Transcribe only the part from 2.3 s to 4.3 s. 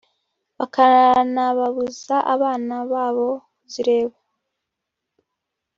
abana babo kuzireba